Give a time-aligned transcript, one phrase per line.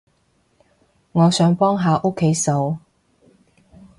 [1.11, 2.79] 我想幫下屋企手